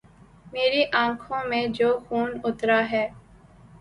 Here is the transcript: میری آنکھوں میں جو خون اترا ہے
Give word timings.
میری 0.53 0.81
آنکھوں 0.95 1.43
میں 1.45 1.65
جو 1.69 1.89
خون 1.99 2.29
اترا 2.43 2.79
ہے 2.91 3.07